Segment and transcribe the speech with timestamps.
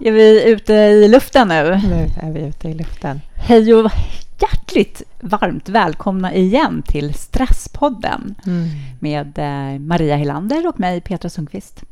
[0.00, 1.80] Är vi ute i luften nu?
[1.88, 3.20] Nu är vi ute i luften.
[3.34, 3.90] Hej och
[4.40, 8.68] hjärtligt varmt välkomna igen till Stresspodden mm.
[9.00, 11.82] med eh, Maria Helander och mig, Petra Sundqvist.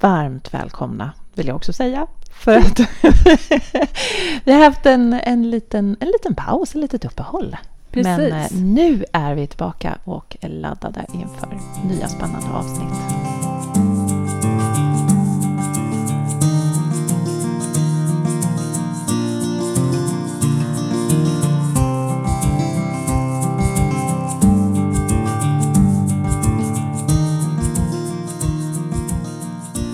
[0.00, 2.06] Varmt välkomna, vill jag också säga.
[2.30, 2.80] För att
[4.44, 7.56] vi har haft en, en, liten, en liten paus, ett litet uppehåll.
[7.90, 8.06] Precis.
[8.06, 11.58] Men eh, nu är vi tillbaka och laddade inför
[11.88, 13.43] nya spännande avsnitt.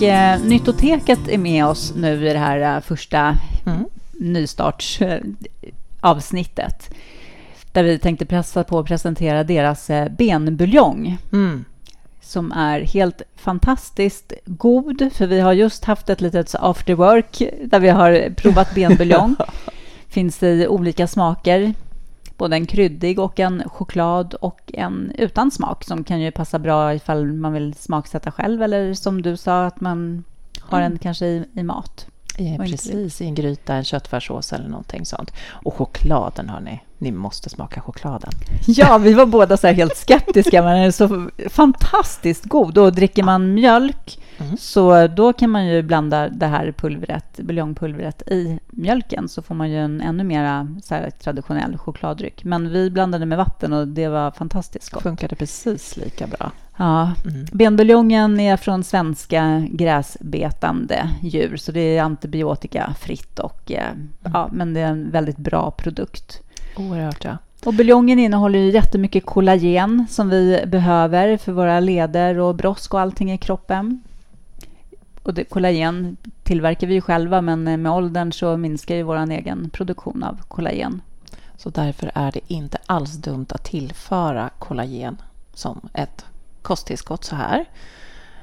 [0.02, 3.36] Eh, Nyttoteket är med oss nu i det här eh, första
[3.66, 3.84] mm.
[4.12, 6.91] nystartsavsnittet.
[7.72, 11.18] Där vi tänkte pressa på att presentera deras eh, benbuljong.
[11.32, 11.64] Mm.
[12.20, 17.80] Som är helt fantastiskt god, för vi har just haft ett litet after work där
[17.80, 19.36] vi har provat benbuljong.
[20.08, 21.75] Finns i olika smaker
[22.41, 26.94] både en kryddig och en choklad och en utan smak som kan ju passa bra
[26.94, 30.24] ifall man vill smaksätta själv eller som du sa att man
[30.60, 30.92] har mm.
[30.92, 32.06] en kanske i, i mat.
[32.38, 35.32] Ja, precis, i en gryta, en köttfärssås eller någonting sånt.
[35.64, 36.80] Och chokladen, hörni.
[37.01, 38.31] Ni måste smaka chokladen.
[38.67, 42.79] Ja, vi var båda så helt skeptiska, men den är så fantastiskt god.
[42.79, 44.56] Och dricker man mjölk Mm.
[44.56, 49.71] Så då kan man ju blanda det här pulvret, buljongpulvret i mjölken så får man
[49.71, 50.67] ju en ännu mer
[51.23, 52.45] traditionell chokladdryck.
[52.45, 55.03] Men vi blandade med vatten och det var fantastiskt gott.
[55.03, 56.53] Funkade precis lika bra.
[56.77, 57.12] Ja.
[57.25, 57.47] Mm.
[57.53, 64.09] Benbuljongen är från svenska gräsbetande djur så det är antibiotikafritt och eh, mm.
[64.23, 66.43] ja, men det är en väldigt bra produkt.
[66.76, 67.38] Oerhört, ja.
[67.64, 73.00] Och buljongen innehåller ju jättemycket kollagen som vi behöver för våra leder och brosk och
[73.00, 74.02] allting i kroppen
[75.22, 79.70] och det, kollagen tillverkar vi ju själva, men med åldern så minskar ju vår egen
[79.70, 81.02] produktion av kollagen.
[81.56, 85.22] Så därför är det inte alls dumt att tillföra kollagen
[85.54, 86.25] som ett
[86.62, 87.64] kosttillskott så här.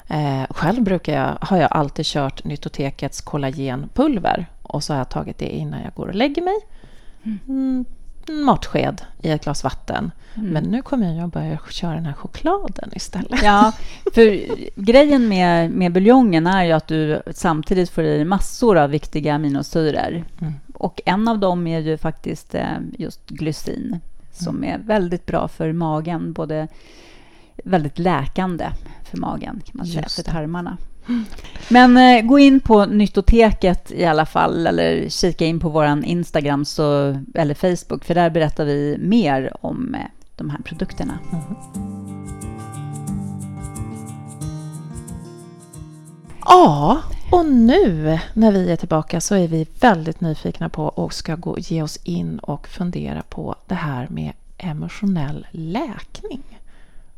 [0.08, 5.38] Eh, själv brukar jag, har jag alltid kört Nyttotekets kollagenpulver och så har jag tagit
[5.38, 6.56] det innan jag går och lägger mig.
[7.48, 7.86] Mm,
[8.30, 10.12] mm matsked i ett glas vatten.
[10.36, 10.50] Mm.
[10.50, 13.44] Men nu kommer jag att börja köra den här chokladen istället.
[13.44, 13.72] Ja,
[14.14, 14.46] för
[14.76, 20.26] grejen med, med buljongen är ju att du samtidigt får i massor av viktiga aminosyror.
[20.42, 20.54] Mm.
[20.74, 24.00] Och en av dem är ju faktiskt eh, just glycin
[24.32, 24.74] som mm.
[24.74, 26.34] är väldigt bra för magen.
[26.34, 26.68] Både
[27.64, 28.70] väldigt läkande
[29.04, 30.78] för magen, kan man säga, för tarmarna.
[31.70, 36.66] Men eh, gå in på Nyttoteket i alla fall, eller kika in på vår Instagram
[36.66, 40.02] så, eller Facebook, för där berättar vi mer om eh,
[40.36, 41.20] de här produkterna.
[41.32, 41.88] Mm.
[46.50, 47.02] Ja,
[47.32, 51.60] och nu när vi är tillbaka så är vi väldigt nyfikna på och ska gå,
[51.60, 56.44] ge oss in och fundera på det här med emotionell läkning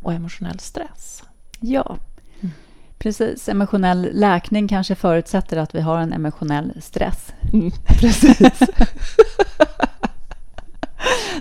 [0.01, 1.23] och emotionell stress.
[1.59, 1.97] Ja,
[2.99, 3.49] Precis.
[3.49, 7.33] Emotionell läkning kanske förutsätter att vi har en emotionell stress.
[7.53, 8.59] Mm, precis.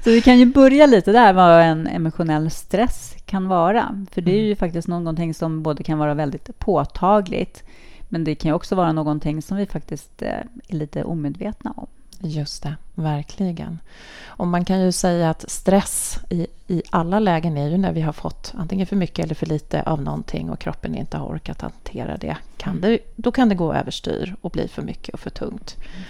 [0.05, 4.07] Så vi kan ju börja lite där, vad en emotionell stress kan vara.
[4.11, 4.57] För det är ju mm.
[4.57, 7.65] faktiskt någonting som både kan vara väldigt påtagligt,
[8.09, 10.29] men det kan ju också vara någonting som vi faktiskt eh,
[10.69, 11.87] är lite omedvetna om.
[12.21, 13.79] Just det, verkligen.
[14.27, 18.01] Och man kan ju säga att stress i, i alla lägen är ju när vi
[18.01, 21.61] har fått antingen för mycket eller för lite av någonting och kroppen inte har orkat
[21.61, 22.37] hantera det.
[22.57, 22.83] Kan mm.
[22.83, 25.77] det då kan det gå överstyr och bli för mycket och för tungt.
[25.79, 26.05] Mm.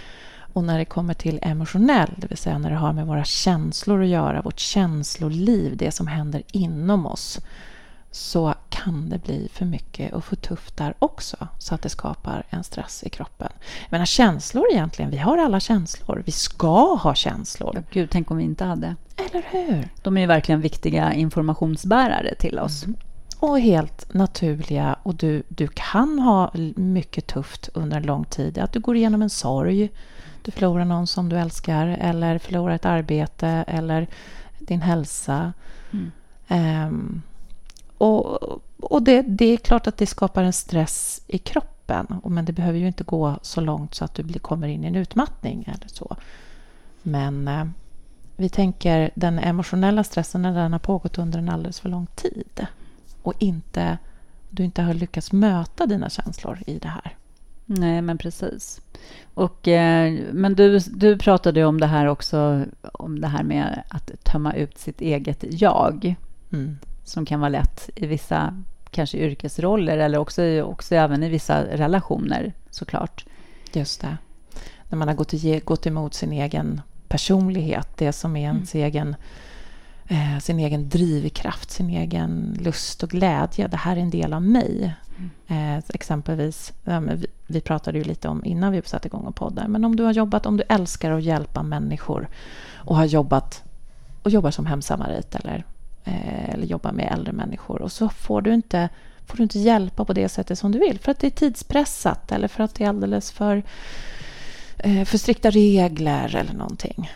[0.53, 4.03] Och när det kommer till emotionell, det vill säga när det har med våra känslor
[4.03, 7.39] att göra, vårt känsloliv, det som händer inom oss,
[8.11, 12.43] så kan det bli för mycket och för tufft där också så att det skapar
[12.51, 13.49] en stress i kroppen.
[13.59, 16.23] Jag menar känslor egentligen, vi har alla känslor.
[16.27, 17.73] Vi ska ha känslor.
[17.75, 18.97] Ja, Gud, tänk om vi inte hade.
[19.17, 19.89] Eller hur?
[20.03, 22.85] De är ju verkligen viktiga informationsbärare till oss.
[22.85, 22.97] Mm.
[23.39, 24.97] Och helt naturliga.
[25.03, 28.59] Och du, du kan ha mycket tufft under en lång tid.
[28.59, 29.91] Att du går igenom en sorg.
[30.43, 34.07] Du förlorar någon som du älskar eller förlorar ett arbete eller
[34.59, 35.53] din hälsa.
[35.91, 36.13] Mm.
[36.89, 37.23] Um,
[37.99, 42.21] och, och det, det, är klart att det skapar en stress i kroppen.
[42.25, 44.87] Men det behöver ju inte gå så långt så att du blir, kommer in i
[44.87, 46.17] en utmattning eller så.
[47.03, 47.65] Men eh,
[48.37, 52.67] vi tänker den emotionella stressen när den har pågått under en alldeles för lång tid
[53.23, 53.99] och inte,
[54.51, 57.17] du inte har lyckats möta dina känslor i det här.
[57.67, 58.81] Nej, men precis.
[59.35, 64.25] Och, eh, men du, du pratade om det här också, om det här med att
[64.25, 66.15] tömma ut sitt eget jag.
[66.53, 66.79] Mm
[67.09, 72.53] som kan vara lätt i vissa kanske yrkesroller eller också, också även i vissa relationer
[72.71, 73.25] såklart.
[73.73, 74.17] Just det.
[74.89, 78.87] När man har gått, gått emot sin egen personlighet, det som är ens mm.
[78.87, 79.17] egen
[80.09, 83.69] eh, sin egen drivkraft, sin egen lust och glädje.
[83.69, 84.95] Det här är en del av mig.
[85.19, 85.77] Mm.
[85.77, 89.85] Eh, exempelvis, vi, vi, pratade ju lite om innan vi satte igång och poddar, men
[89.85, 92.29] om du har jobbat, om du älskar att hjälpa människor
[92.75, 93.63] och har jobbat
[94.23, 95.65] och jobbar som hemsamarit eller,
[96.09, 98.89] Eh, eller jobbar med äldre människor och så får du inte
[99.27, 102.33] får du inte hjälpa på det sättet som du vill för att det är tidspressat
[102.33, 103.63] eller för att det är alldeles för,
[104.79, 107.13] eh, för strikta regler eller någonting.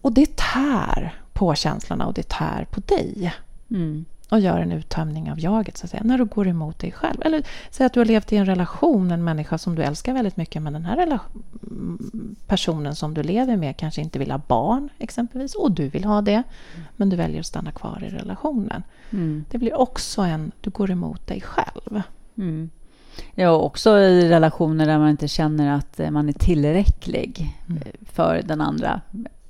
[0.00, 3.34] Och det tär på känslorna och det tär på dig.
[3.70, 4.04] Mm.
[4.32, 7.22] Och gör en uttömning av jaget, så att säga, när du går emot dig själv.
[7.24, 10.36] Eller säg att du har levt i en relation, en människa som du älskar väldigt
[10.36, 11.18] mycket, men den här
[12.46, 16.20] personen som du lever med kanske inte vill ha barn, exempelvis, och du vill ha
[16.20, 16.42] det,
[16.96, 18.82] men du väljer att stanna kvar i relationen.
[19.10, 19.44] Mm.
[19.50, 22.02] Det blir också en, du går emot dig själv.
[22.36, 22.70] Mm.
[23.34, 27.82] Ja, också i relationer där man inte känner att man är tillräcklig mm.
[28.12, 29.00] för den andra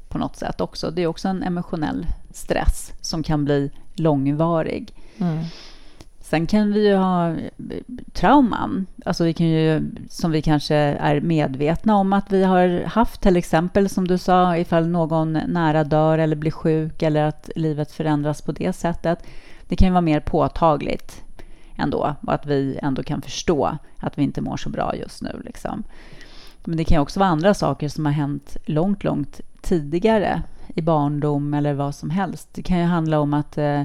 [0.08, 0.90] på något sätt också.
[0.90, 4.94] Det är också en emotionell stress som kan bli långvarig.
[5.18, 5.44] Mm.
[6.20, 7.36] Sen kan vi ju ha
[8.12, 13.20] trauman, alltså vi kan ju, som vi kanske är medvetna om att vi har haft,
[13.20, 17.92] till exempel som du sa, ifall någon nära dör eller blir sjuk eller att livet
[17.92, 19.24] förändras på det sättet.
[19.68, 21.22] Det kan ju vara mer påtagligt
[21.76, 25.42] ändå och att vi ändå kan förstå att vi inte mår så bra just nu.
[25.44, 25.82] Liksom.
[26.64, 30.42] Men det kan också vara andra saker som har hänt långt, långt tidigare
[30.74, 32.48] i barndom eller vad som helst.
[32.52, 33.82] Det kan ju handla om att eh,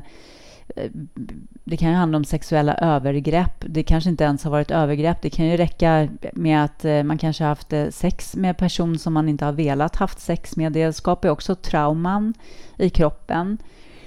[1.63, 3.65] det kan ju handla om sexuella övergrepp.
[3.67, 5.21] Det kanske inte ens har varit övergrepp.
[5.21, 8.55] Det kan ju räcka med att eh, man kanske har haft eh, sex med en
[8.55, 10.71] person som man inte har velat haft sex med.
[10.71, 12.33] Det skapar ju också trauman
[12.77, 13.57] i kroppen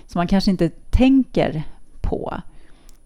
[0.07, 1.63] som man kanske inte tänker
[2.01, 2.41] på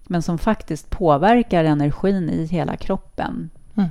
[0.06, 3.50] men som faktiskt påverkar energin i hela kroppen.
[3.74, 3.90] Mm.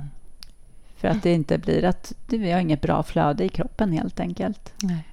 [0.96, 4.72] För att det inte blir att vi har inget bra flöde i kroppen helt enkelt.
[4.82, 5.04] Nej.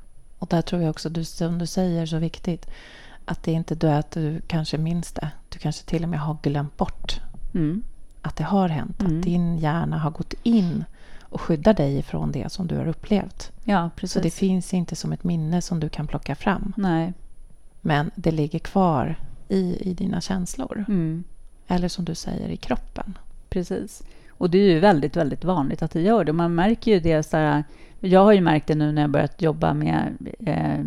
[0.41, 2.69] Och där tror jag också, du, som du säger, så viktigt
[3.25, 5.31] att det inte är att du kanske minns det.
[5.49, 7.21] Du kanske till och med har glömt bort
[7.53, 7.83] mm.
[8.21, 9.01] att det har hänt.
[9.01, 9.17] Mm.
[9.17, 10.85] Att din hjärna har gått in
[11.21, 13.51] och skyddar dig ifrån det som du har upplevt.
[13.63, 14.13] Ja, precis.
[14.13, 16.73] Så det finns inte som ett minne som du kan plocka fram.
[16.77, 17.13] Nej.
[17.81, 19.15] Men det ligger kvar
[19.47, 20.85] i, i dina känslor.
[20.87, 21.23] Mm.
[21.67, 23.17] Eller som du säger, i kroppen.
[23.49, 24.03] Precis.
[24.41, 26.33] Och det är ju väldigt, väldigt vanligt att det gör det.
[26.33, 27.63] Man märker ju det så här,
[27.99, 30.79] jag har ju märkt det nu när jag börjat jobba med eh,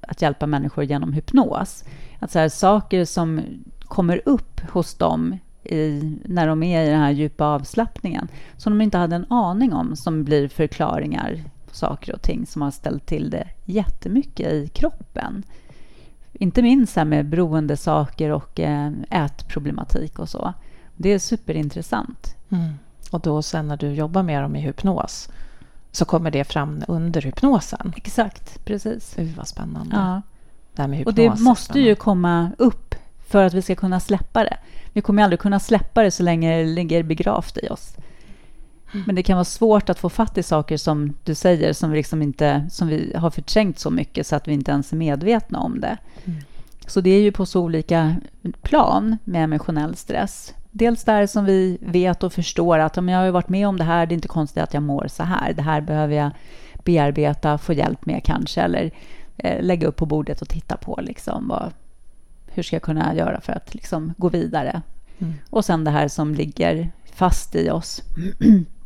[0.00, 1.84] att hjälpa människor genom hypnos.
[2.18, 3.40] Att så här, saker som
[3.80, 8.84] kommer upp hos dem i, när de är i den här djupa avslappningen som de
[8.84, 13.06] inte hade en aning om, som blir förklaringar på saker och ting som har ställt
[13.06, 15.42] till det jättemycket i kroppen.
[16.32, 20.54] Inte minst här med beroendesaker och eh, ätproblematik och så.
[20.96, 22.36] Det är superintressant.
[22.50, 22.74] Mm.
[23.10, 25.28] Och då sen när du jobbar med dem i hypnos
[25.92, 27.92] så kommer det fram under hypnosen.
[27.96, 29.14] Exakt, precis.
[29.18, 29.96] Uy, vad spännande.
[29.96, 30.22] Ja.
[30.74, 32.94] Det här med hypnos och det måste ju komma upp
[33.28, 34.56] för att vi ska kunna släppa det.
[34.92, 37.96] Vi kommer aldrig kunna släppa det så länge det ligger begravt i oss.
[38.92, 39.04] Mm.
[39.06, 41.96] Men det kan vara svårt att få fatt i saker som du säger, som vi,
[41.96, 45.60] liksom inte, som vi har förträngt så mycket så att vi inte ens är medvetna
[45.60, 45.96] om det.
[46.24, 46.40] Mm.
[46.86, 48.16] Så det är ju på så olika
[48.62, 53.30] plan med emotionell stress dels där som vi vet och förstår att om jag har
[53.30, 55.52] varit med om det här, det är inte konstigt att jag mår så här.
[55.52, 56.30] Det här behöver jag
[56.84, 58.90] bearbeta, få hjälp med kanske, eller
[59.36, 61.00] eh, lägga upp på bordet och titta på.
[61.02, 61.72] Liksom, vad,
[62.46, 64.82] hur ska jag kunna göra för att liksom, gå vidare?
[65.18, 65.34] Mm.
[65.50, 68.02] Och sen det här som ligger fast i oss.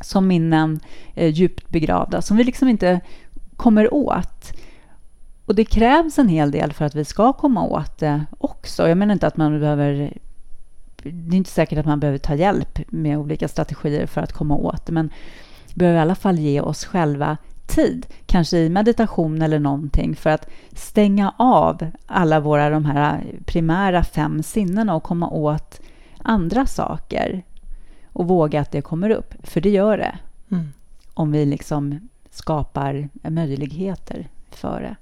[0.00, 0.80] som minnen
[1.14, 3.00] eh, djupt begravda, som vi liksom inte
[3.56, 4.52] kommer åt.
[5.46, 8.88] Och det krävs en hel del för att vi ska komma åt det också.
[8.88, 10.12] Jag menar inte att man behöver
[11.02, 14.56] det är inte säkert att man behöver ta hjälp med olika strategier för att komma
[14.56, 15.10] åt det, men
[15.68, 20.30] vi behöver i alla fall ge oss själva tid, kanske i meditation eller någonting, för
[20.30, 25.80] att stänga av alla våra de här primära fem sinnena och komma åt
[26.18, 27.42] andra saker
[28.12, 30.18] och våga att det kommer upp, för det gör det.
[30.50, 30.72] Mm.
[31.14, 34.96] Om vi liksom skapar möjligheter för det.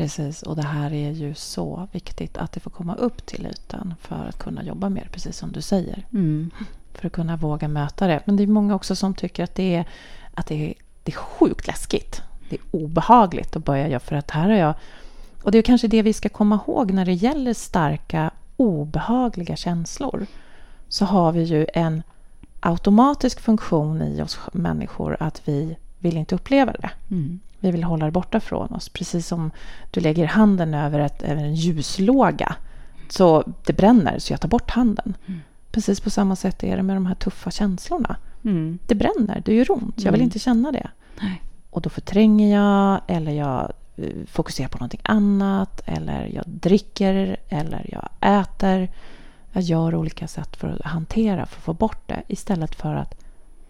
[0.00, 3.94] Precis, och det här är ju så viktigt att det får komma upp till ytan
[4.00, 6.06] för att kunna jobba mer, precis som du säger.
[6.12, 6.50] Mm.
[6.94, 8.20] För att kunna våga möta det.
[8.24, 9.84] Men det är många också som tycker att det är,
[10.34, 12.22] att det är, det är sjukt läskigt.
[12.50, 14.74] Det är obehagligt att börja göra, för att här har jag...
[15.42, 20.26] Och det är kanske det vi ska komma ihåg när det gäller starka, obehagliga känslor.
[20.88, 22.02] Så har vi ju en
[22.60, 26.90] automatisk funktion i oss människor att vi vill inte uppleva det.
[27.10, 27.40] Mm.
[27.60, 28.88] Vi vill hålla det borta från oss.
[28.88, 29.50] Precis som
[29.90, 32.56] du lägger handen över, ett, över en ljuslåga
[33.12, 35.16] så det bränner, så jag tar bort handen.
[35.26, 35.40] Mm.
[35.70, 38.16] Precis på samma sätt är det med de här tuffa känslorna.
[38.44, 38.78] Mm.
[38.86, 39.94] Det bränner, det gör ont.
[39.96, 40.24] Jag vill mm.
[40.24, 40.90] inte känna det.
[41.20, 41.42] Nej.
[41.70, 47.86] Och då förtränger jag eller jag eh, fokuserar på någonting annat eller jag dricker eller
[47.92, 48.08] jag
[48.40, 48.90] äter.
[49.52, 53.14] Jag gör olika sätt för att hantera, för att få bort det istället för att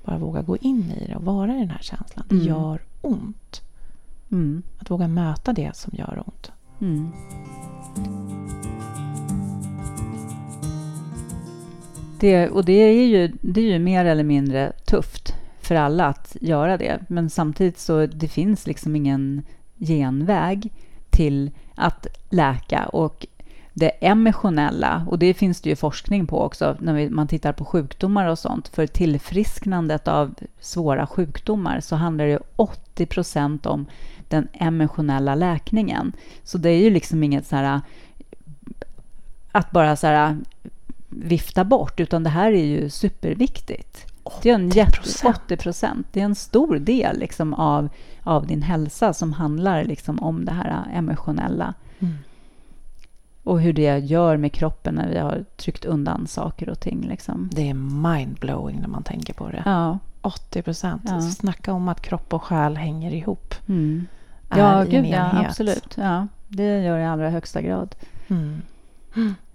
[0.04, 2.26] bara våga gå in i det och vara i den här känslan.
[2.28, 2.46] Det mm.
[2.46, 3.62] gör ont.
[4.32, 4.62] Mm.
[4.78, 6.52] Att våga möta det som gör ont.
[6.80, 7.12] Mm.
[12.20, 16.36] Det, och det är, ju, det är ju mer eller mindre tufft för alla att
[16.40, 16.98] göra det.
[17.08, 19.42] Men samtidigt så det finns liksom ingen
[19.78, 20.72] genväg
[21.10, 22.86] till att läka.
[22.86, 23.26] Och
[23.80, 28.26] det emotionella, och det finns det ju forskning på också när man tittar på sjukdomar
[28.26, 28.68] och sånt.
[28.68, 33.86] För tillfrisknandet av svåra sjukdomar så handlar det 80 procent om
[34.28, 36.12] den emotionella läkningen.
[36.44, 37.80] Så det är ju liksom inget så här
[39.52, 40.36] att bara så här
[41.08, 44.06] vifta bort, utan det här är ju superviktigt.
[44.42, 46.06] Det är en jätte, 80 procent.
[46.12, 47.88] Det är en stor del liksom av,
[48.22, 51.74] av din hälsa som handlar liksom om det här emotionella.
[51.98, 52.14] Mm.
[53.44, 57.00] Och hur det gör med kroppen när vi har tryckt undan saker och ting.
[57.08, 57.50] Liksom.
[57.52, 59.62] Det är mindblowing när man tänker på det.
[59.64, 59.98] Ja.
[60.22, 61.02] 80 procent.
[61.06, 61.20] Ja.
[61.20, 63.54] Snacka om att kropp och själ hänger ihop.
[63.68, 64.06] Mm.
[64.56, 65.94] Ja, gud, ja, absolut.
[65.96, 67.94] Ja, det gör det i allra högsta grad.
[68.28, 68.62] Mm.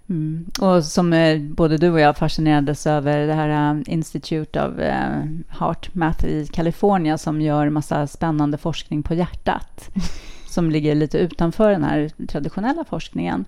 [0.08, 0.46] Mm.
[0.60, 5.24] Och som eh, både du och jag fascinerades över det här uh, Institute of uh,
[5.48, 9.90] Heart Math i Kalifornien som gör massa spännande forskning på hjärtat
[10.48, 13.44] som ligger lite utanför den här traditionella forskningen.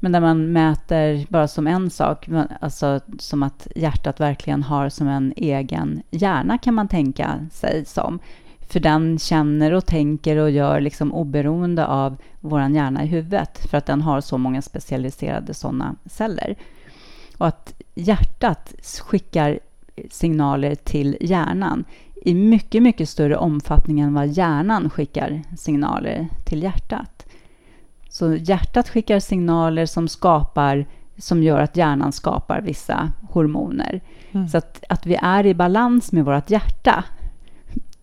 [0.00, 2.28] Men där man mäter bara som en sak,
[2.60, 8.18] alltså som att hjärtat verkligen har som en egen hjärna kan man tänka sig som.
[8.60, 13.78] För den känner och tänker och gör liksom oberoende av vår hjärna i huvudet för
[13.78, 16.56] att den har så många specialiserade sådana celler.
[17.38, 19.58] Och att hjärtat skickar
[20.10, 21.84] signaler till hjärnan
[22.24, 27.17] i mycket, mycket större omfattning än vad hjärnan skickar signaler till hjärtat.
[28.18, 30.86] Så hjärtat skickar signaler som skapar
[31.18, 34.00] som gör att hjärnan skapar vissa hormoner.
[34.32, 34.48] Mm.
[34.48, 37.04] Så att, att vi är i balans med vårt hjärta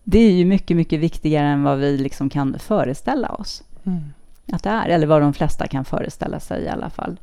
[0.04, 4.12] det är ju mycket, mycket viktigare än vad vi liksom kan föreställa oss mm.
[4.52, 4.88] att det är.
[4.88, 7.20] Eller vad de flesta kan föreställa sig i alla fall.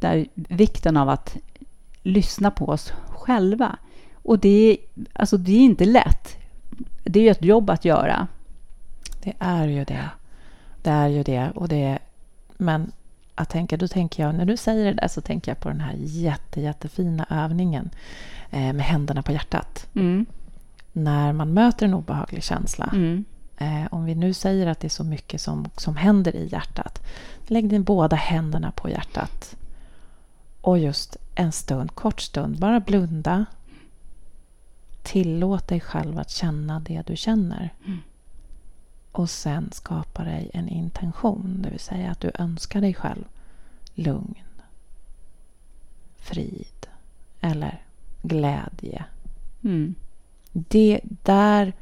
[0.00, 1.36] Det är vikten av att
[2.02, 3.76] lyssna på oss själva.
[4.14, 4.76] Och det är,
[5.12, 6.36] alltså det är inte lätt.
[7.04, 8.26] Det är ju ett jobb att göra.
[9.22, 10.10] Det är ju det.
[10.82, 11.50] Det är ju det.
[11.54, 11.98] Och det
[12.56, 12.92] men
[13.34, 15.80] att tänka, då tänker jag, när du säger det där så tänker jag på den
[15.80, 17.90] här jätte, jättefina övningen
[18.50, 19.86] eh, med händerna på hjärtat.
[19.94, 20.26] Mm
[20.92, 22.90] när man möter en obehaglig känsla.
[22.92, 23.24] Mm.
[23.56, 27.06] Eh, om vi nu säger att det är så mycket som, som händer i hjärtat.
[27.46, 29.56] Lägg din båda händerna på hjärtat.
[30.60, 33.44] Och just en stund, kort stund, bara blunda.
[35.02, 37.74] Tillåt dig själv att känna det du känner.
[37.86, 37.98] Mm.
[39.12, 43.24] Och sen skapa dig en intention, det vill säga att du önskar dig själv
[43.94, 44.34] lugn,
[46.16, 46.86] frid
[47.40, 47.82] eller
[48.22, 49.04] glädje.
[49.64, 49.94] Mm.
[50.52, 51.72] Det där,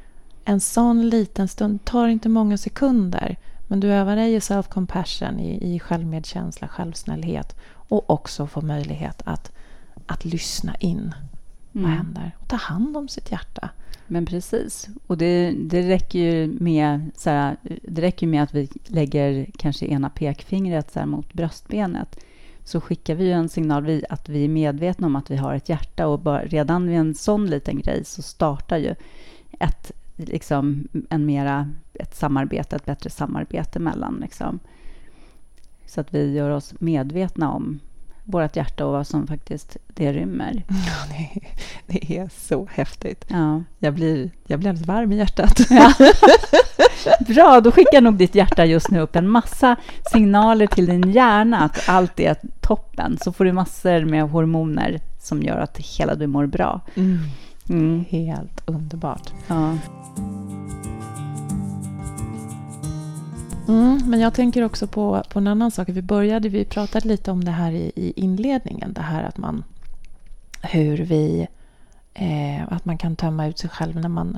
[0.45, 3.37] en sån liten stund, tar inte många sekunder.
[3.67, 9.51] Men du övar dig i self-compassion, i, i självmedkänsla, självsnällhet och också får möjlighet att,
[10.05, 11.13] att lyssna in.
[11.71, 11.97] Vad mm.
[11.97, 12.31] händer?
[12.39, 13.69] Och ta hand om sitt hjärta.
[14.07, 14.89] Men precis.
[15.07, 19.85] Och det, det räcker ju med, så här, det räcker med att vi lägger kanske
[19.85, 22.19] ena pekfingret så här, mot bröstbenet
[22.63, 25.69] så skickar vi ju en signal att vi är medvetna om att vi har ett
[25.69, 28.95] hjärta och bara, redan vid en sån liten grej så startar ju
[29.59, 34.19] ett, liksom, en mera, ett samarbete, ett bättre samarbete mellan.
[34.21, 34.59] Liksom.
[35.85, 37.79] Så att vi gör oss medvetna om
[38.31, 40.63] vårt hjärta och vad som faktiskt det rymmer.
[40.69, 41.39] Ja, det,
[41.87, 43.25] det är så häftigt.
[43.27, 43.63] Ja.
[43.79, 45.59] Jag, blir, jag blir alldeles varm i hjärtat.
[45.69, 45.93] Ja.
[47.27, 49.75] Bra, då skickar nog ditt hjärta just nu upp en massa
[50.11, 53.17] signaler till din hjärna att allt är toppen.
[53.21, 56.81] Så får du massor med hormoner som gör att hela du mår bra.
[56.95, 57.19] Mm.
[57.69, 58.05] Mm.
[58.09, 59.33] Helt underbart.
[59.47, 59.77] Ja.
[63.71, 65.89] Mm, men jag tänker också på, på en annan sak.
[65.89, 68.93] Vi började, vi pratade lite om det här i, i inledningen.
[68.93, 69.63] Det här att man,
[70.61, 71.47] hur vi,
[72.13, 74.37] eh, att man kan tömma ut sig själv när man,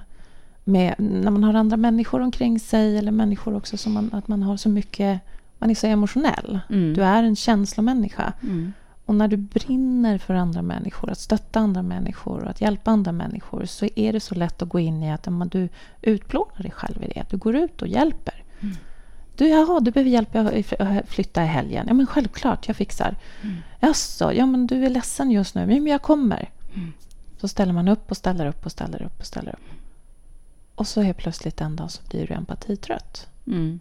[0.63, 2.97] med, när man har andra människor omkring sig.
[2.97, 5.21] Eller människor också som man, att man har så mycket,
[5.59, 6.59] man är så emotionell.
[6.69, 6.93] Mm.
[6.93, 8.33] Du är en känslomänniska.
[8.43, 8.73] Mm.
[9.05, 13.11] Och när du brinner för andra människor, att stötta andra människor och att hjälpa andra
[13.11, 15.69] människor så är det så lätt att gå in i att du
[16.01, 17.25] utplånar dig själv i det.
[17.29, 18.43] Du går ut och hjälper.
[18.59, 18.75] Mm.
[19.35, 21.85] Du, jaha, du behöver hjälp att flytta i helgen.
[21.87, 23.15] Ja, men självklart, jag fixar.
[23.41, 23.55] Mm.
[23.79, 25.65] Jaså, ja men du är ledsen just nu.
[25.65, 26.49] Men jag kommer.
[26.73, 26.93] Mm.
[27.37, 29.73] Så ställer man upp och ställer upp och ställer upp och ställer upp.
[30.75, 33.27] Och så helt plötsligt en dag så blir du empatitrött.
[33.47, 33.79] Mm.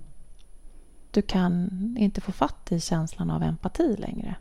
[1.10, 4.34] Du kan inte få fatt i känslan av empati längre.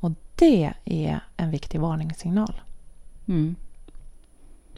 [0.00, 2.60] Och det är en viktig varningssignal.
[3.28, 3.56] Mm.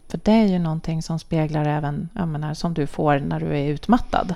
[0.09, 3.64] För det är ju någonting som speglar även, menar, som du får när du är
[3.69, 4.35] utmattad.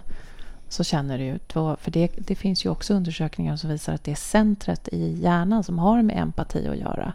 [0.75, 1.39] Så känner du ju,
[1.77, 5.65] för det, det finns ju också undersökningar som visar att det är centret i hjärnan
[5.65, 7.13] som har med empati att göra.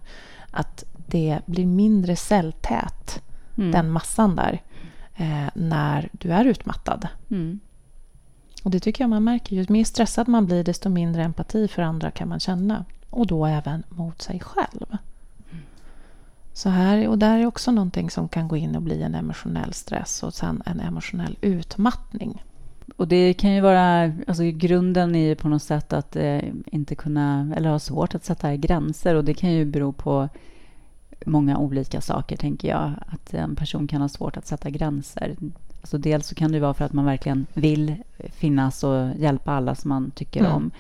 [0.52, 3.22] Att det blir mindre celltät,
[3.58, 3.72] Mm.
[3.72, 4.62] den massan där,
[5.16, 7.08] eh, när du är utmattad.
[7.32, 7.60] Mm.
[8.64, 9.56] Och det tycker jag man märker.
[9.56, 12.86] Ju mer stressad man blir, desto mindre empati för andra kan man känna.
[13.10, 14.98] Och då även mot sig själv.
[16.54, 19.74] Så här, och där är också någonting som kan gå in och bli en emotionell
[19.74, 22.44] stress och sen en emotionell utmattning.
[22.98, 26.96] Och det kan ju vara, alltså grunden är ju på något sätt att eh, inte
[26.96, 30.30] kunna, eller ha svårt att sätta gränser och det kan ju bero på
[31.26, 32.92] många olika saker, tänker jag.
[33.08, 35.36] Att en person kan ha svårt att sätta gränser.
[35.82, 39.76] Alltså dels så kan det vara för att man verkligen vill finnas och hjälpa alla
[39.76, 40.52] som man tycker Mm.
[40.52, 40.72] om.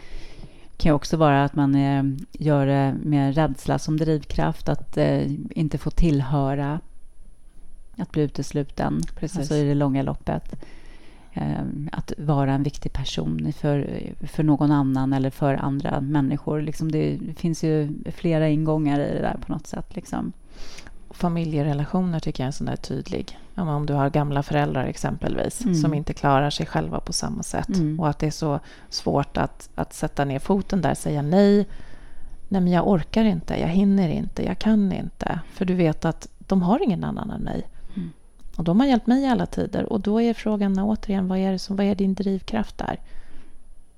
[0.72, 5.32] Det kan också vara att man eh, gör det med rädsla som drivkraft, att eh,
[5.52, 6.80] inte få tillhöra,
[7.98, 9.38] att bli utesluten, Precis.
[9.40, 10.56] alltså i det långa loppet.
[11.34, 16.62] Eh, att vara en viktig person för, för någon annan eller för andra människor.
[16.62, 19.96] Liksom det, finns ju flera ingångar i det där på något sätt.
[19.96, 20.32] Liksom.
[21.10, 23.38] Familjerelationer tycker jag är en sån där tydlig.
[23.56, 25.76] Om du har gamla föräldrar exempelvis Mm.
[25.76, 27.70] som inte klarar sig själva på samma sätt.
[27.70, 28.00] Mm.
[28.00, 28.60] Och att det är så
[28.90, 31.68] svårt att, att sätta ner foten där, säga nej.
[32.48, 35.40] Nej, men jag orkar inte, jag hinner inte, jag kan inte.
[35.54, 37.68] För du vet att de har ingen annan än mig.
[38.60, 39.94] Och de har hjälpt mig i alla tider.
[39.94, 43.00] Och då är frågan återigen, vad är, det som, vad är din drivkraft där?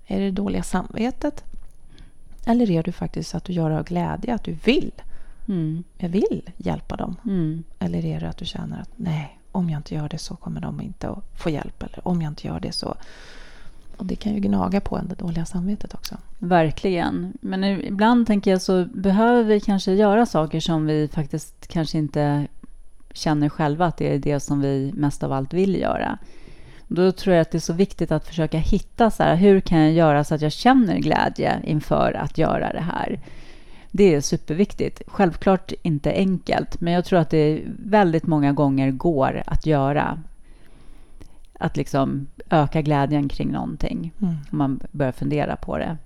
[0.08, 1.44] Är det det dåliga samvetet?
[2.46, 4.92] Eller är det faktiskt att du gör det av glädje, att du vill?
[5.48, 5.84] Mm.
[5.98, 7.16] Jag vill hjälpa dem.
[7.26, 7.64] Mm.
[7.80, 10.62] Eller är det att du känner att nej, om jag inte gör det så kommer
[10.62, 11.84] de inte att få hjälp.
[11.84, 12.96] Eller om jag inte gör det så...
[13.98, 16.18] Och det kan ju gnaga på en, det dåliga samvetet också.
[16.40, 17.34] Verkligen.
[17.42, 22.48] Men ibland tänker jag så behöver vi kanske göra saker som vi faktiskt kanske inte
[23.14, 26.18] känner själva att det är det som vi mest av allt vill göra.
[26.88, 29.80] Då tror jag att det är så viktigt att försöka hitta så här, hur kan
[29.80, 33.20] jag göra så att jag känner glädje inför att göra det här.
[33.92, 35.02] Det är superviktigt.
[35.08, 40.20] Självklart inte enkelt, men jag tror att det väldigt många gånger går att göra.
[41.60, 44.36] Att liksom öka glädjen kring någonting, Mm.
[44.52, 45.98] om man börjar fundera på det.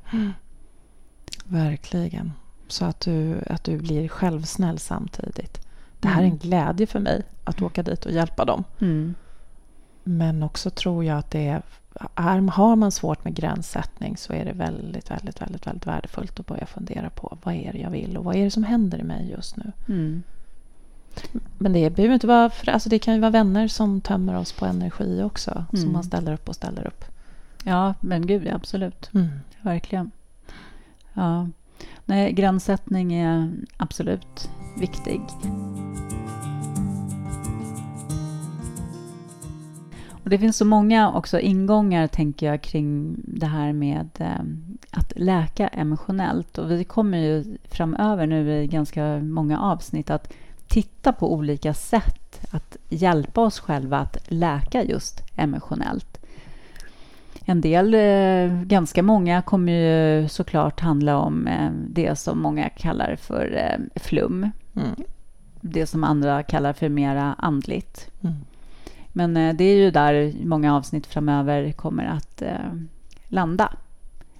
[1.45, 2.31] Verkligen.
[2.67, 5.64] Så att du, att du blir självsnäll samtidigt.
[6.05, 6.37] Det här är en Mm.
[6.37, 8.63] glädje för mig att åka dit och hjälpa dem.
[8.81, 9.15] Mm.
[10.03, 11.61] Men också tror jag att det är,
[12.15, 16.47] är har man svårt med gränssättning så är det väldigt, väldigt, väldigt, väldigt värdefullt att
[16.47, 19.03] börja fundera på vad är det jag vill och vad är det som händer i
[19.03, 19.71] mig just nu.
[19.87, 20.23] Mm.
[21.57, 24.53] Men det behöver inte vara, för, alltså det kan ju vara vänner som tömmer oss
[24.53, 25.51] på energi också.
[25.51, 25.83] Mm.
[25.83, 27.05] Som man ställer upp och ställer upp.
[27.63, 29.09] Ja, men gud, absolut.
[29.13, 29.27] Mm.
[29.61, 30.11] Verkligen.
[31.13, 31.47] Ja.
[32.05, 35.21] Nej, gränssättning är absolut viktig.
[40.25, 44.45] Och det finns så många också ingångar, tänker jag, kring det här med eh,
[44.91, 46.57] att läka emotionellt.
[46.57, 50.33] Och vi kommer ju framöver nu i ganska många avsnitt att
[50.67, 56.24] titta på olika sätt att hjälpa oss själva att läka just emotionellt.
[57.45, 63.15] En del, eh, ganska många, kommer ju såklart handla om eh, det som många kallar
[63.15, 64.51] för eh, flum.
[64.75, 64.95] Mm.
[65.61, 68.09] Det som andra kallar för mera andligt.
[68.21, 68.35] Mm.
[69.07, 72.43] Men det är ju där många avsnitt framöver kommer att
[73.27, 73.71] landa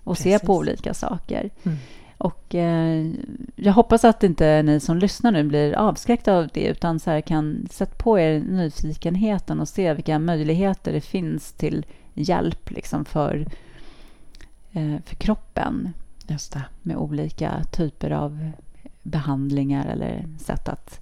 [0.04, 0.48] och se Precis.
[0.48, 1.50] på olika saker.
[1.64, 1.78] Mm.
[2.18, 3.06] Och eh,
[3.56, 7.68] jag hoppas att inte ni som lyssnar nu blir avskräckta av det utan så kan
[7.72, 11.86] sätta på er nyfikenheten och se vilka möjligheter det finns till
[12.22, 13.48] hjälp liksom för,
[14.72, 15.94] eh, för kroppen
[16.28, 16.64] Just det.
[16.82, 18.52] med olika typer av
[19.04, 21.00] behandlingar eller sätt att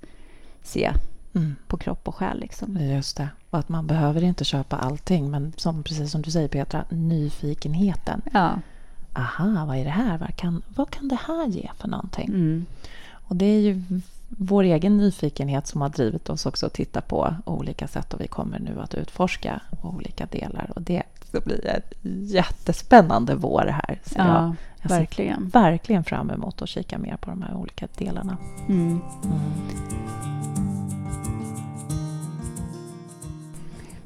[0.61, 0.91] se
[1.35, 1.55] Mm.
[1.67, 2.39] på kropp och själ.
[2.39, 2.77] Liksom.
[2.77, 3.29] Just det.
[3.49, 5.31] Och att man behöver inte köpa allting.
[5.31, 8.21] Men som, precis som du säger Petra, nyfikenheten.
[8.33, 8.59] Ja.
[9.13, 10.17] Aha, vad är det här?
[10.17, 12.27] Vad kan, vad kan det här ge för någonting?
[12.29, 12.65] Mm.
[13.11, 13.81] Och det är ju
[14.37, 18.27] vår egen nyfikenhet som har drivit oss också att titta på olika sätt och vi
[18.27, 23.99] kommer nu att utforska olika delar och det ska bli en jättespännande vår här.
[24.05, 25.49] Så jag, ja, jag ser verkligen.
[25.49, 28.37] verkligen fram emot att kika mer på de här olika delarna.
[28.69, 28.99] Mm.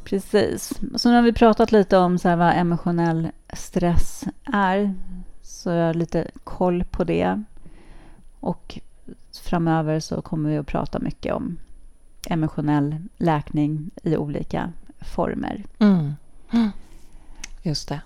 [0.03, 0.73] Precis.
[0.95, 4.95] Så nu har vi pratat lite om så vad emotionell stress är.
[5.41, 7.43] Så jag har lite koll på det.
[8.39, 8.79] Och
[9.39, 11.57] framöver så kommer vi att prata mycket om
[12.29, 14.71] emotionell läkning i olika
[15.01, 15.63] former.
[15.79, 16.13] Mm.
[17.61, 18.01] Just det.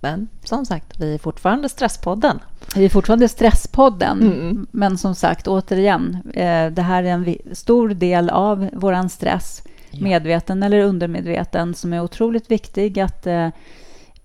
[0.00, 2.38] Men som sagt, vi är fortfarande Stresspodden.
[2.74, 4.66] Vi är fortfarande Stresspodden, mm.
[4.70, 9.62] men som sagt, återigen, eh, det här är en stor del av vår stress,
[10.00, 13.48] medveten eller undermedveten, som är otroligt viktig att eh,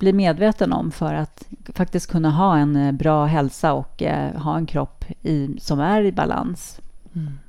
[0.02, 4.04] bli medveten om för att faktiskt kunna ha en eh, bra hälsa och
[4.36, 6.80] ha en kropp i, som är i balans.
[7.16, 7.40] Mm.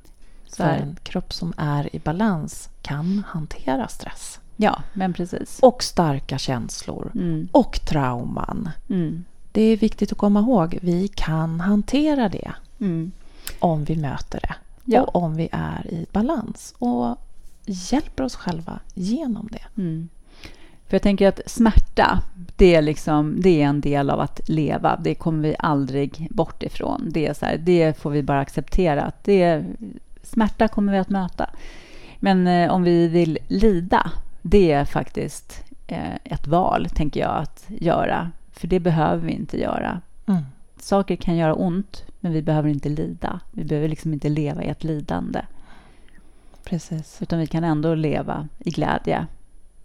[0.56, 4.40] För en kropp som är i balans kan hantera stress.
[4.56, 5.58] Ja, men precis.
[5.62, 7.10] Och starka känslor.
[7.14, 7.48] Mm.
[7.52, 8.70] Och trauman.
[8.88, 9.24] Mm.
[9.52, 10.78] Det är viktigt att komma ihåg.
[10.82, 12.52] Vi kan hantera det.
[12.80, 13.12] Mm.
[13.58, 14.54] Om vi möter det.
[14.84, 15.02] Ja.
[15.02, 16.74] Och om vi är i balans.
[16.78, 17.16] Och
[17.66, 19.82] hjälper oss själva genom det.
[20.92, 22.22] För jag tänker att smärta,
[22.56, 24.96] det är, liksom, det är en del av att leva.
[24.96, 27.08] Det kommer vi aldrig bort ifrån.
[27.10, 29.12] Det, är så här, det får vi bara acceptera.
[29.22, 29.64] Det,
[30.22, 31.50] smärta kommer vi att möta.
[32.18, 34.10] Men eh, om vi vill lida,
[34.42, 38.30] det är faktiskt eh, ett val, tänker jag, att göra.
[38.50, 40.00] För det behöver vi inte göra.
[40.26, 40.42] Mm.
[40.78, 43.40] Saker kan göra ont, men vi behöver inte lida.
[43.50, 45.40] Vi behöver liksom inte leva i ett lidande.
[46.64, 47.22] Precis.
[47.22, 49.26] Utan vi kan ändå leva i glädje,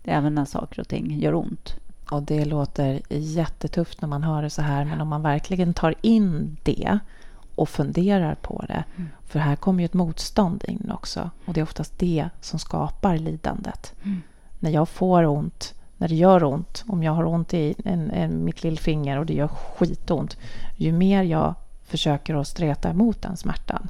[0.08, 1.76] även när saker och ting gör ont.
[2.12, 5.96] Och det låter jättetufft när man hör det så här, men om man verkligen tar
[6.02, 7.00] in det
[7.56, 8.84] och funderar på det.
[8.96, 9.10] Mm.
[9.24, 11.30] För här kommer ju ett motstånd in också.
[11.46, 13.93] Och det är oftast det som skapar lidandet.
[14.04, 14.22] Mm
[14.60, 18.46] när jag får ont, när det gör ont, om jag har ont i en, en,
[18.46, 20.38] mitt lillfinger och det gör skitont,
[20.76, 23.89] ju mer jag försöker att streta emot den smärtan,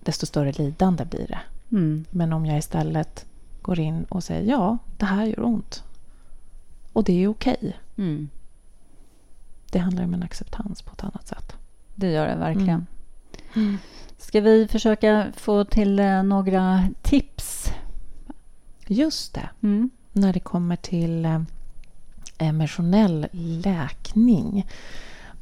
[0.00, 1.40] desto större lidande blir det.
[1.70, 2.04] Mm.
[2.10, 3.26] Men om jag istället
[3.66, 5.84] går in och säger ja, det här gör ont.
[6.92, 7.56] Och det är okej.
[7.60, 7.72] Okay.
[7.96, 8.28] Mm.
[9.70, 11.56] Det handlar om en acceptans på ett annat sätt.
[11.94, 12.86] Det gör det verkligen.
[13.56, 13.78] Mm.
[14.18, 17.72] Ska vi försöka få till eh, några tips
[18.86, 19.48] Just det.
[19.62, 19.90] Mm.
[20.12, 21.42] När det kommer till eh,
[22.38, 23.26] emotionell
[23.64, 24.66] läkning.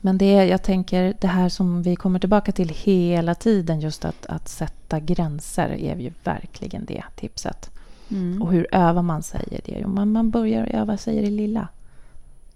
[0.01, 4.27] Men det jag tänker, det här som vi kommer tillbaka till hela tiden, just att,
[4.27, 7.71] att sätta gränser är ju verkligen det tipset.
[8.11, 8.43] Mm.
[8.43, 9.79] Och hur övar man sig i det?
[9.83, 11.69] Jo, man, man börjar öva sig i det lilla.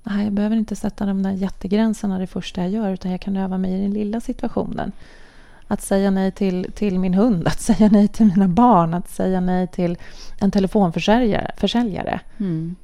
[0.02, 3.36] Nej, jag behöver inte sätta de där jättegränserna det första jag gör, utan jag kan
[3.36, 4.92] öva mig i den lilla situationen.
[5.66, 9.40] Att säga nej till, till min hund, att säga nej till mina barn, att säga
[9.40, 9.98] nej till
[10.38, 11.50] en telefonförsäljare.
[11.56, 12.20] Försäljare.
[12.38, 12.76] Mm.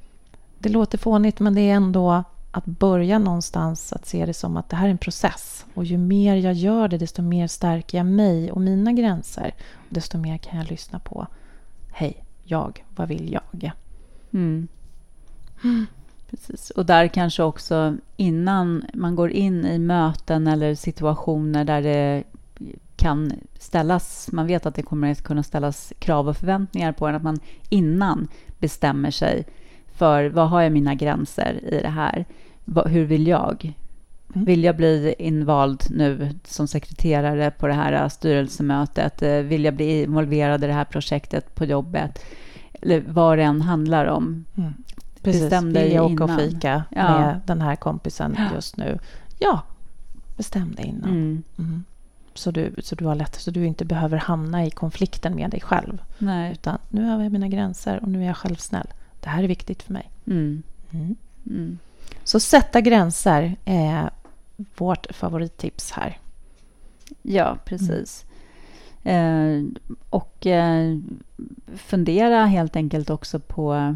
[0.58, 4.68] Det låter fånigt, men det är ändå att börja någonstans att se det som att
[4.68, 5.64] det här är en process.
[5.74, 9.54] Och ju mer jag gör det, desto mer stärker jag mig och mina gränser.
[9.74, 11.26] Och desto mer kan jag lyssna på,
[11.92, 13.72] hej, jag, vad vill jag?
[14.32, 14.68] Mm.
[16.30, 16.70] Precis.
[16.70, 22.24] Och där kanske också innan man går in i möten eller situationer där det
[22.96, 27.14] kan ställas, man vet att det kommer att kunna ställas krav och förväntningar på en,
[27.14, 28.28] att man innan
[28.58, 29.44] bestämmer sig
[29.86, 32.24] för vad har jag mina gränser i det här?
[32.86, 33.74] Hur vill jag?
[34.34, 34.44] Mm.
[34.44, 39.22] Vill jag bli invald nu som sekreterare på det här styrelsemötet?
[39.22, 42.24] Vill jag bli involverad i det här projektet på jobbet?
[42.72, 44.44] Eller vad det än handlar om.
[44.56, 44.74] Mm.
[45.22, 45.42] Precis.
[45.42, 47.18] Bestäm dig Vill jag åka och fika ja.
[47.18, 48.98] med den här kompisen just nu?
[49.38, 49.62] Ja,
[50.36, 51.10] bestäm dig innan.
[51.10, 51.42] Mm.
[51.58, 51.84] Mm
[52.38, 55.60] så du, så du har lätt, så du inte behöver hamna i konflikten med dig
[55.60, 56.02] själv.
[56.18, 56.52] Nej.
[56.52, 58.86] Utan nu har jag mina gränser och nu är jag självsnäll.
[59.20, 60.10] Det här är viktigt för mig.
[60.26, 60.62] Mm.
[60.90, 61.16] Mm.
[61.46, 61.78] Mm.
[62.24, 64.10] Så sätta gränser är
[64.56, 66.18] vårt favorittips här.
[67.22, 68.26] Ja, precis.
[69.02, 69.62] Eh,
[70.10, 70.98] och eh,
[71.76, 73.94] fundera helt enkelt också på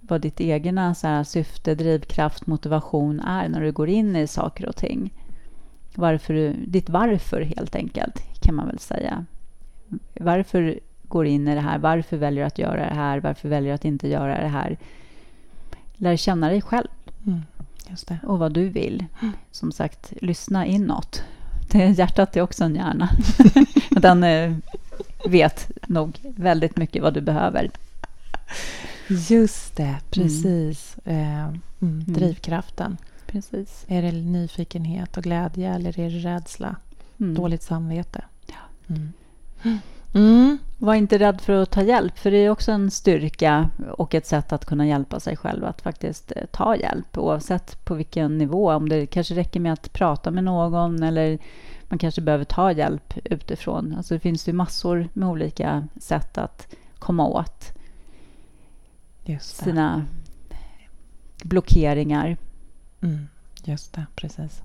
[0.00, 4.66] vad ditt egna så här, syfte, drivkraft, motivation är när du går in i saker
[4.66, 5.12] och ting
[5.96, 9.24] varför du, ditt varför helt enkelt, kan man väl säga.
[10.20, 11.78] Varför går du in i det här?
[11.78, 13.20] Varför väljer du att göra det här?
[13.20, 14.78] Varför väljer du att inte göra det här?
[15.96, 16.88] Lär känna dig själv.
[17.26, 17.42] Mm,
[18.22, 19.04] och vad du vill.
[19.22, 19.34] Mm.
[19.50, 21.22] Som sagt, lyssna inåt.
[21.70, 23.10] Det, hjärtat är också en hjärna.
[23.90, 24.56] Den eh,
[25.26, 27.70] vet nog väldigt mycket vad du behöver.
[29.08, 30.96] Just det, precis.
[31.04, 31.20] Mm.
[31.20, 31.44] Eh,
[31.80, 32.96] mm, drivkraften.
[33.26, 33.84] Precis.
[33.88, 36.76] Är det nyfikenhet och glädje eller är det rädsla?
[37.20, 37.34] Mm.
[37.34, 38.24] Dåligt samvete?
[38.46, 38.94] Ja.
[40.14, 40.58] Mm.
[40.78, 44.26] Var inte rädd för att ta hjälp, för det är också en styrka och ett
[44.26, 48.72] sätt att kunna hjälpa sig själv att faktiskt eh, ta hjälp oavsett på vilken nivå.
[48.72, 51.38] Om det kanske räcker med att prata med någon eller
[51.88, 53.94] man kanske behöver ta hjälp utifrån.
[53.96, 57.72] Alltså det finns ju massor med olika sätt att komma åt
[59.40, 60.06] sina
[61.42, 62.36] blockeringar.
[63.00, 63.28] Mm,
[63.64, 64.62] just det, precis.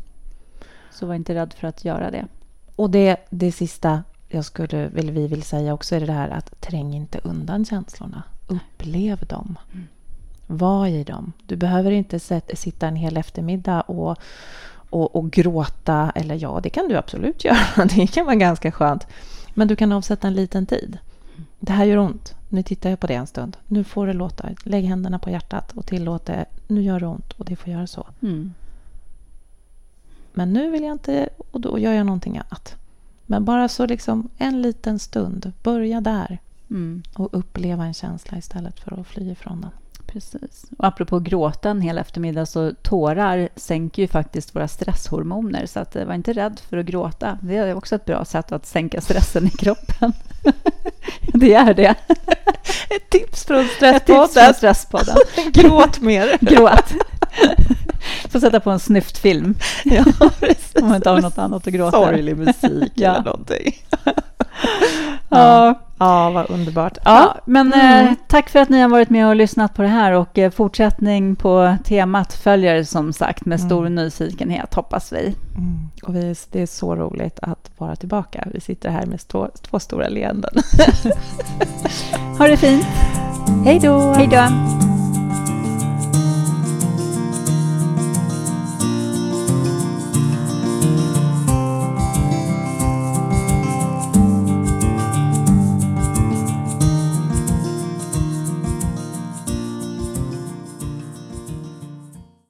[0.91, 2.27] Så var inte rädd för att göra det.
[2.75, 6.61] Och det, det sista jag skulle, eller vi vill säga också är det här att
[6.61, 8.23] träng inte undan känslorna.
[8.47, 9.57] Upplev dem.
[9.73, 9.87] Mm.
[10.47, 11.33] Var i dem.
[11.45, 12.19] Du behöver inte
[12.53, 14.17] sitta en hel eftermiddag och,
[14.89, 16.11] och, och gråta.
[16.15, 17.85] Eller ja, det kan du absolut göra.
[17.85, 19.07] Det kan vara ganska skönt.
[19.53, 20.97] Men du kan avsätta en liten tid.
[21.59, 22.35] Det här gör ont.
[22.49, 23.57] Nu tittar jag på det en stund.
[23.67, 24.49] Nu får det låta.
[24.63, 26.45] Lägg händerna på hjärtat och tillåt det.
[26.67, 28.07] Nu gör det ont och det får göra så.
[28.21, 28.53] Mm.
[30.33, 32.75] Men nu vill jag inte och då gör jag någonting annat.
[33.31, 35.51] Men bara så liksom en liten stund.
[35.63, 36.39] Börja där.
[36.69, 37.03] Mm.
[37.13, 39.69] Och uppleva en känsla istället för att fly ifrån den.
[40.05, 40.65] Precis.
[40.77, 45.65] Och apropå gråta en hel eftermiddag så tårar sänker ju faktiskt våra stresshormoner.
[45.65, 47.37] Så att, eh, var inte rädd för att gråta.
[47.41, 50.13] Det är också ett bra sätt att sänka stressen i kroppen.
[51.33, 51.95] det är det.
[52.89, 53.95] Ett tips från Stresspodden.
[53.95, 55.15] Ett tips från stresspodden.
[55.53, 56.37] Gråt mer.
[56.41, 56.93] Gråt.
[58.31, 59.55] Får sätta på en snyftfilm.
[59.85, 60.03] Ja,
[60.81, 61.97] Om man inte har något annat att gråta.
[61.97, 63.11] Sorglig musik ja.
[63.11, 63.75] eller någonting.
[65.29, 65.79] ja.
[65.97, 66.97] ja, vad underbart.
[67.05, 68.07] Ja, ja men mm.
[68.07, 70.51] eh, tack för att ni har varit med och lyssnat på det här och eh,
[70.51, 73.95] fortsättning på temat följer som sagt med stor mm.
[73.95, 75.35] nyfikenhet, hoppas vi.
[75.57, 75.89] Mm.
[76.03, 78.47] Och vi, det är så roligt att vara tillbaka.
[78.53, 80.53] Vi sitter här med två, två stora leenden.
[82.37, 82.85] ha det fint.
[83.65, 84.13] Hej då.
[84.13, 85.00] Hej då.